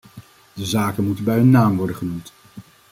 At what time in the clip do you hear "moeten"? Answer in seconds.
1.03-1.23